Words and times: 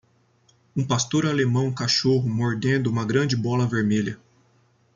um 0.75 0.83
pastor 0.83 1.27
alemão 1.27 1.71
cachorro 1.71 2.27
mordendo 2.27 2.87
uma 2.89 3.05
grande 3.05 3.35
bola 3.35 3.67
vermelha 3.67 4.19